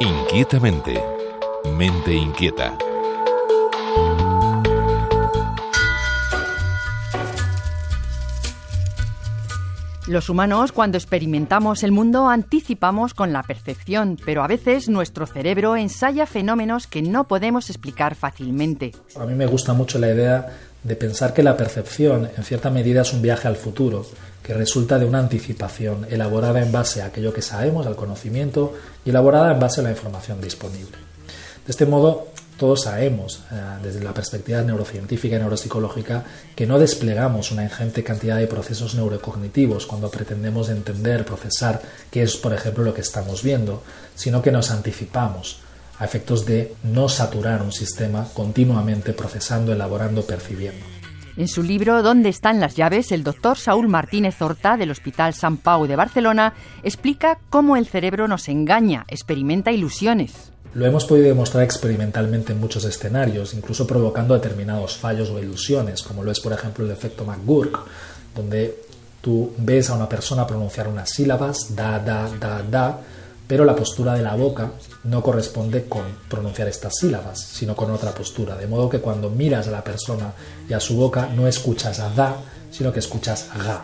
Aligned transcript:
Inquietamente. 0.00 1.02
Mente 1.76 2.14
inquieta. 2.14 2.78
Los 10.06 10.30
humanos, 10.30 10.70
cuando 10.72 10.96
experimentamos 10.96 11.82
el 11.82 11.90
mundo, 11.90 12.28
anticipamos 12.28 13.12
con 13.12 13.32
la 13.32 13.42
percepción, 13.42 14.16
pero 14.24 14.44
a 14.44 14.46
veces 14.46 14.88
nuestro 14.88 15.26
cerebro 15.26 15.76
ensaya 15.76 16.26
fenómenos 16.26 16.86
que 16.86 17.02
no 17.02 17.28
podemos 17.28 17.68
explicar 17.68 18.14
fácilmente. 18.14 18.92
A 19.20 19.26
mí 19.26 19.34
me 19.34 19.46
gusta 19.46 19.74
mucho 19.74 19.98
la 19.98 20.10
idea 20.10 20.46
de 20.82 20.96
pensar 20.96 21.34
que 21.34 21.42
la 21.42 21.56
percepción, 21.56 22.30
en 22.36 22.44
cierta 22.44 22.70
medida, 22.70 23.02
es 23.02 23.12
un 23.12 23.22
viaje 23.22 23.48
al 23.48 23.56
futuro, 23.56 24.06
que 24.42 24.54
resulta 24.54 24.98
de 24.98 25.04
una 25.04 25.18
anticipación 25.18 26.06
elaborada 26.10 26.62
en 26.62 26.72
base 26.72 27.02
a 27.02 27.06
aquello 27.06 27.32
que 27.32 27.42
sabemos, 27.42 27.86
al 27.86 27.96
conocimiento, 27.96 28.74
y 29.04 29.10
elaborada 29.10 29.52
en 29.52 29.60
base 29.60 29.80
a 29.80 29.84
la 29.84 29.90
información 29.90 30.40
disponible. 30.40 30.96
De 31.66 31.70
este 31.70 31.84
modo, 31.84 32.28
todos 32.56 32.82
sabemos, 32.82 33.44
eh, 33.52 33.54
desde 33.82 34.02
la 34.02 34.12
perspectiva 34.12 34.62
neurocientífica 34.62 35.36
y 35.36 35.38
neuropsicológica, 35.38 36.24
que 36.56 36.66
no 36.66 36.78
desplegamos 36.78 37.52
una 37.52 37.64
ingente 37.64 38.02
cantidad 38.02 38.36
de 38.36 38.46
procesos 38.46 38.94
neurocognitivos 38.94 39.86
cuando 39.86 40.10
pretendemos 40.10 40.68
entender, 40.68 41.24
procesar 41.24 41.80
qué 42.10 42.22
es, 42.22 42.36
por 42.36 42.52
ejemplo, 42.52 42.84
lo 42.84 42.94
que 42.94 43.02
estamos 43.02 43.42
viendo, 43.42 43.82
sino 44.16 44.42
que 44.42 44.50
nos 44.50 44.70
anticipamos 44.70 45.60
a 45.98 46.04
efectos 46.04 46.46
de 46.46 46.74
no 46.84 47.08
saturar 47.08 47.62
un 47.62 47.72
sistema 47.72 48.26
continuamente 48.34 49.12
procesando, 49.12 49.72
elaborando, 49.72 50.22
percibiendo. 50.22 50.84
En 51.36 51.46
su 51.46 51.62
libro 51.62 52.02
¿Dónde 52.02 52.30
están 52.30 52.58
las 52.58 52.74
llaves?, 52.74 53.12
el 53.12 53.22
doctor 53.22 53.58
Saúl 53.58 53.86
Martínez 53.86 54.42
Horta 54.42 54.76
del 54.76 54.90
Hospital 54.90 55.34
San 55.34 55.56
Pau 55.56 55.86
de 55.86 55.94
Barcelona 55.94 56.54
explica 56.82 57.38
cómo 57.48 57.76
el 57.76 57.86
cerebro 57.86 58.26
nos 58.26 58.48
engaña, 58.48 59.04
experimenta 59.06 59.70
ilusiones. 59.70 60.50
Lo 60.74 60.84
hemos 60.84 61.04
podido 61.04 61.28
demostrar 61.28 61.62
experimentalmente 61.62 62.52
en 62.52 62.60
muchos 62.60 62.84
escenarios, 62.84 63.54
incluso 63.54 63.86
provocando 63.86 64.34
determinados 64.34 64.96
fallos 64.96 65.30
o 65.30 65.38
ilusiones, 65.38 66.02
como 66.02 66.24
lo 66.24 66.32
es 66.32 66.40
por 66.40 66.52
ejemplo 66.52 66.84
el 66.84 66.90
efecto 66.90 67.24
McGurk, 67.24 67.78
donde 68.34 68.76
tú 69.20 69.52
ves 69.58 69.90
a 69.90 69.94
una 69.94 70.08
persona 70.08 70.46
pronunciar 70.46 70.88
unas 70.88 71.10
sílabas, 71.10 71.74
da, 71.74 71.98
da, 71.98 72.28
da, 72.38 72.62
da, 72.68 73.00
pero 73.48 73.64
la 73.64 73.74
postura 73.74 74.14
de 74.14 74.22
la 74.22 74.36
boca 74.36 74.70
no 75.04 75.22
corresponde 75.22 75.86
con 75.86 76.02
pronunciar 76.28 76.68
estas 76.68 76.98
sílabas, 76.98 77.40
sino 77.40 77.74
con 77.74 77.90
otra 77.90 78.12
postura, 78.12 78.54
de 78.56 78.66
modo 78.66 78.90
que 78.90 79.00
cuando 79.00 79.30
miras 79.30 79.66
a 79.66 79.70
la 79.70 79.82
persona 79.82 80.34
y 80.68 80.74
a 80.74 80.80
su 80.80 80.96
boca 80.96 81.30
no 81.34 81.48
escuchas 81.48 81.98
a 81.98 82.10
da, 82.10 82.36
sino 82.70 82.92
que 82.92 82.98
escuchas 82.98 83.48
ga. 83.64 83.82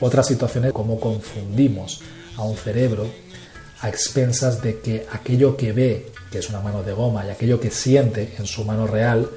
Otra 0.00 0.22
situación 0.22 0.66
es 0.66 0.72
cómo 0.72 1.00
confundimos 1.00 2.00
a 2.36 2.42
un 2.44 2.56
cerebro 2.56 3.06
a 3.80 3.88
expensas 3.88 4.62
de 4.62 4.78
que 4.78 5.06
aquello 5.10 5.56
que 5.56 5.72
ve, 5.72 6.12
que 6.30 6.38
es 6.38 6.48
una 6.48 6.60
mano 6.60 6.84
de 6.84 6.92
goma, 6.92 7.26
y 7.26 7.30
aquello 7.30 7.58
que 7.58 7.70
siente 7.70 8.36
en 8.38 8.46
su 8.46 8.64
mano 8.64 8.86
real, 8.86 9.28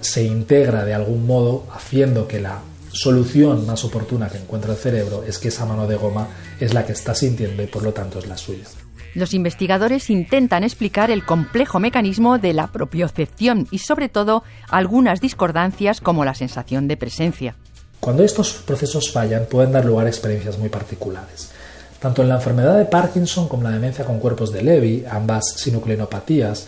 se 0.00 0.22
integra 0.22 0.84
de 0.84 0.94
algún 0.94 1.26
modo 1.26 1.66
haciendo 1.74 2.28
que 2.28 2.40
la 2.40 2.60
solución 2.92 3.66
más 3.66 3.84
oportuna 3.84 4.28
que 4.28 4.38
encuentra 4.38 4.72
el 4.72 4.78
cerebro 4.78 5.24
es 5.26 5.38
que 5.38 5.48
esa 5.48 5.66
mano 5.66 5.86
de 5.86 5.96
goma 5.96 6.28
es 6.60 6.74
la 6.74 6.86
que 6.86 6.92
está 6.92 7.14
sintiendo 7.14 7.62
y 7.62 7.66
por 7.66 7.82
lo 7.82 7.92
tanto 7.92 8.18
es 8.18 8.26
la 8.26 8.36
suya. 8.36 8.66
Los 9.14 9.34
investigadores 9.34 10.08
intentan 10.08 10.62
explicar 10.62 11.10
el 11.10 11.24
complejo 11.24 11.80
mecanismo 11.80 12.38
de 12.38 12.52
la 12.52 12.68
propiocepción 12.68 13.66
y 13.70 13.78
sobre 13.78 14.08
todo 14.08 14.44
algunas 14.68 15.20
discordancias 15.20 16.00
como 16.00 16.24
la 16.24 16.34
sensación 16.34 16.86
de 16.86 16.96
presencia. 16.96 17.56
Cuando 17.98 18.22
estos 18.22 18.52
procesos 18.54 19.12
fallan 19.12 19.46
pueden 19.50 19.72
dar 19.72 19.84
lugar 19.84 20.06
a 20.06 20.10
experiencias 20.10 20.58
muy 20.58 20.68
particulares. 20.68 21.50
Tanto 21.98 22.22
en 22.22 22.28
la 22.28 22.36
enfermedad 22.36 22.78
de 22.78 22.86
Parkinson 22.86 23.48
como 23.48 23.62
en 23.62 23.72
la 23.72 23.78
demencia 23.78 24.06
con 24.06 24.20
cuerpos 24.20 24.52
de 24.52 24.62
Levy, 24.62 25.04
ambas 25.10 25.54
sinucleinopatías, 25.56 26.66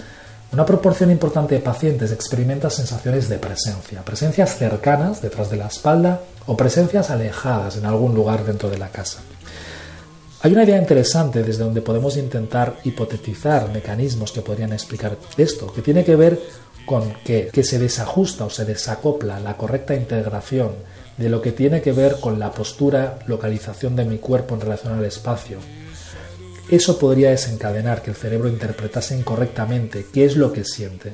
una 0.53 0.67
proporción 0.67 1.11
importante 1.11 1.55
de 1.55 1.63
pacientes 1.63 2.13
experimenta 2.13 2.69
sensaciones 2.69 3.31
de 3.31 3.39
presencia, 3.39 4.03
presencias 4.03 4.59
cercanas 4.59 5.23
detrás 5.23 5.49
de 5.49 5.57
la 5.57 5.69
espalda 5.69 6.21
o 6.45 6.57
presencias 6.57 7.09
alejadas 7.09 7.79
en 7.79 7.87
algún 7.87 8.15
lugar 8.15 8.45
dentro 8.45 8.69
de 8.69 8.77
la 8.77 8.89
casa. 8.89 9.21
Hay 10.45 10.53
una 10.53 10.65
idea 10.65 10.77
interesante 10.77 11.45
desde 11.45 11.63
donde 11.63 11.83
podemos 11.83 12.17
intentar 12.17 12.81
hipotetizar 12.83 13.71
mecanismos 13.71 14.33
que 14.33 14.41
podrían 14.41 14.73
explicar 14.73 15.17
esto, 15.37 15.73
que 15.73 15.83
tiene 15.83 16.05
que 16.05 16.17
ver 16.17 16.41
con 16.85 17.15
que, 17.25 17.51
se 17.63 17.79
desajusta 17.79 18.45
o 18.45 18.51
se 18.51 18.65
desacopla 18.65 19.39
la 19.39 19.57
correcta 19.57 19.95
integración 19.95 20.73
de 21.17 21.29
lo 21.29 21.41
que 21.41 21.53
tiene 21.53 21.81
que 21.81 21.93
ver 21.93 22.17
con 22.21 22.41
la 22.41 22.51
postura, 22.51 23.21
localización 23.29 23.95
de 23.95 24.05
mi 24.05 24.19
cuerpo 24.19 24.57
en 24.57 24.63
relación 24.63 24.95
al 24.95 25.05
espacio. 25.05 25.59
Eso 26.69 26.99
podría 26.99 27.31
desencadenar 27.31 28.03
que 28.03 28.11
el 28.11 28.17
cerebro 28.17 28.49
interpretase 28.49 29.17
incorrectamente 29.17 30.07
qué 30.13 30.25
es 30.25 30.37
lo 30.37 30.53
que 30.53 30.65
siente. 30.65 31.13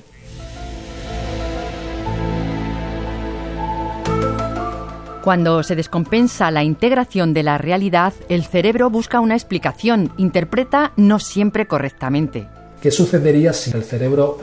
Cuando 5.23 5.63
se 5.63 5.75
descompensa 5.75 6.51
la 6.51 6.63
integración 6.63 7.35
de 7.35 7.43
la 7.43 7.59
realidad, 7.59 8.15
el 8.29 8.45
cerebro 8.45 8.89
busca 8.89 9.21
una 9.21 9.35
explicación, 9.35 10.13
interpreta 10.17 10.93
no 10.97 11.19
siempre 11.19 11.67
correctamente. 11.67 12.47
¿Qué 12.81 12.91
sucedería 12.91 13.53
si 13.53 13.73
el 13.73 13.83
cerebro 13.83 14.39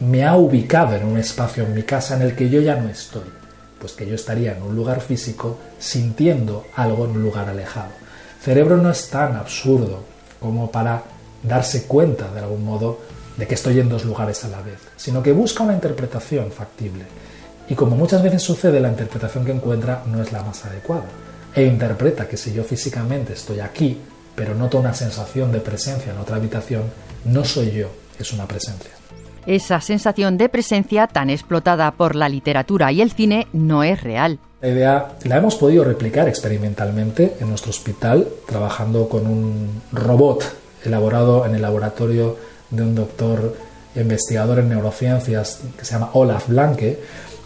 me 0.00 0.24
ha 0.24 0.36
ubicado 0.36 0.94
en 0.94 1.04
un 1.04 1.18
espacio 1.18 1.64
en 1.64 1.74
mi 1.74 1.82
casa 1.82 2.16
en 2.16 2.22
el 2.22 2.36
que 2.36 2.48
yo 2.48 2.60
ya 2.60 2.76
no 2.76 2.88
estoy? 2.88 3.28
Pues 3.80 3.92
que 3.92 4.06
yo 4.06 4.14
estaría 4.14 4.56
en 4.56 4.62
un 4.62 4.76
lugar 4.76 5.00
físico 5.00 5.58
sintiendo 5.78 6.66
algo 6.76 7.04
en 7.04 7.10
un 7.12 7.22
lugar 7.22 7.48
alejado. 7.48 7.90
El 8.38 8.44
cerebro 8.44 8.76
no 8.76 8.90
es 8.90 9.10
tan 9.10 9.34
absurdo 9.34 10.04
como 10.40 10.70
para 10.70 11.02
darse 11.42 11.84
cuenta 11.84 12.32
de 12.32 12.40
algún 12.40 12.64
modo 12.64 13.00
de 13.36 13.46
que 13.46 13.54
estoy 13.54 13.80
en 13.80 13.88
dos 13.88 14.04
lugares 14.04 14.44
a 14.44 14.48
la 14.48 14.62
vez, 14.62 14.78
sino 14.96 15.22
que 15.22 15.32
busca 15.32 15.64
una 15.64 15.74
interpretación 15.74 16.52
factible. 16.52 17.04
Y 17.68 17.74
como 17.74 17.96
muchas 17.96 18.22
veces 18.22 18.42
sucede, 18.42 18.80
la 18.80 18.88
interpretación 18.88 19.44
que 19.44 19.52
encuentra 19.52 20.02
no 20.06 20.22
es 20.22 20.32
la 20.32 20.42
más 20.42 20.64
adecuada. 20.64 21.04
E 21.54 21.64
interpreta 21.64 22.28
que 22.28 22.36
si 22.36 22.52
yo 22.52 22.64
físicamente 22.64 23.34
estoy 23.34 23.60
aquí, 23.60 23.98
pero 24.34 24.54
noto 24.54 24.78
una 24.78 24.94
sensación 24.94 25.52
de 25.52 25.60
presencia 25.60 26.12
en 26.12 26.18
otra 26.18 26.36
habitación, 26.36 26.82
no 27.24 27.44
soy 27.44 27.70
yo, 27.72 27.88
es 28.18 28.32
una 28.32 28.46
presencia. 28.46 28.90
Esa 29.46 29.80
sensación 29.80 30.38
de 30.38 30.48
presencia 30.48 31.06
tan 31.08 31.28
explotada 31.28 31.90
por 31.92 32.14
la 32.14 32.28
literatura 32.28 32.92
y 32.92 33.00
el 33.00 33.10
cine 33.10 33.48
no 33.52 33.82
es 33.82 34.02
real. 34.02 34.38
La 34.60 34.68
idea 34.68 35.08
la 35.24 35.36
hemos 35.36 35.56
podido 35.56 35.82
replicar 35.82 36.28
experimentalmente 36.28 37.34
en 37.40 37.48
nuestro 37.48 37.70
hospital, 37.70 38.28
trabajando 38.46 39.08
con 39.08 39.26
un 39.26 39.82
robot 39.90 40.44
elaborado 40.84 41.44
en 41.44 41.56
el 41.56 41.62
laboratorio 41.62 42.36
de 42.70 42.82
un 42.82 42.94
doctor 42.94 43.56
investigador 43.96 44.58
en 44.58 44.70
neurociencias 44.70 45.60
que 45.78 45.84
se 45.84 45.92
llama 45.92 46.10
Olaf 46.14 46.48
Blanke, 46.48 46.98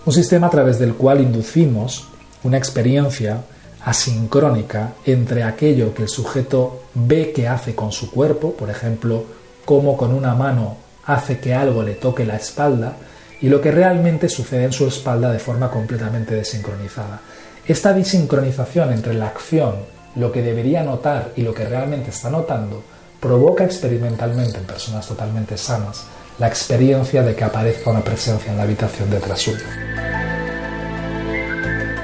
un 0.04 0.12
sistema 0.12 0.46
a 0.46 0.50
través 0.50 0.78
del 0.78 0.94
cual 0.94 1.20
inducimos 1.20 2.08
una 2.44 2.58
experiencia 2.58 3.42
asincrónica 3.84 4.94
entre 5.04 5.42
aquello 5.44 5.94
que 5.94 6.02
el 6.02 6.08
sujeto 6.08 6.82
ve 6.94 7.32
que 7.32 7.48
hace 7.48 7.74
con 7.74 7.92
su 7.92 8.10
cuerpo, 8.10 8.52
por 8.52 8.70
ejemplo, 8.70 9.24
cómo 9.64 9.96
con 9.96 10.12
una 10.12 10.34
mano 10.34 10.76
hace 11.04 11.38
que 11.38 11.54
algo 11.54 11.82
le 11.82 11.94
toque 11.94 12.24
la 12.24 12.36
espalda 12.36 12.96
y 13.40 13.48
lo 13.48 13.60
que 13.60 13.70
realmente 13.70 14.28
sucede 14.28 14.64
en 14.64 14.72
su 14.72 14.86
espalda 14.86 15.30
de 15.30 15.38
forma 15.38 15.70
completamente 15.70 16.34
desincronizada. 16.34 17.20
Esta 17.66 17.92
desincronización 17.92 18.92
entre 18.92 19.14
la 19.14 19.26
acción, 19.26 19.74
lo 20.14 20.32
que 20.32 20.42
debería 20.42 20.82
notar 20.82 21.32
y 21.36 21.42
lo 21.42 21.52
que 21.52 21.64
realmente 21.64 22.10
está 22.10 22.30
notando, 22.30 22.82
provoca 23.20 23.64
experimentalmente 23.64 24.58
en 24.58 24.64
personas 24.64 25.06
totalmente 25.06 25.56
sanas 25.56 26.04
la 26.38 26.48
experiencia 26.48 27.22
de 27.22 27.34
que 27.34 27.44
aparezca 27.44 27.90
una 27.90 28.02
presencia 28.02 28.50
en 28.50 28.58
la 28.58 28.64
habitación 28.64 29.10
detrás 29.10 29.40
suyo. 29.40 29.64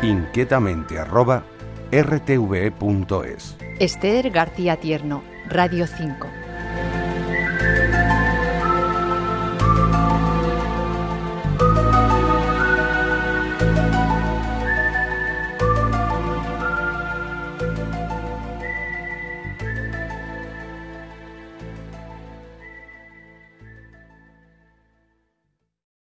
Inquietamente 0.03 0.99
arroba 0.99 1.45
rtve.es 1.93 3.56
Esther 3.79 4.31
García 4.31 4.77
Tierno, 4.77 5.23
Radio 5.49 5.87
5. 5.87 6.42